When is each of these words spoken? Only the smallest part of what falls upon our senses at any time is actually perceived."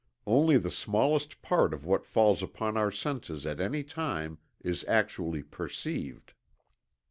Only 0.25 0.57
the 0.57 0.71
smallest 0.71 1.43
part 1.43 1.75
of 1.75 1.85
what 1.85 2.07
falls 2.07 2.41
upon 2.41 2.75
our 2.75 2.89
senses 2.89 3.45
at 3.45 3.61
any 3.61 3.83
time 3.83 4.39
is 4.59 4.83
actually 4.87 5.43
perceived." 5.43 6.33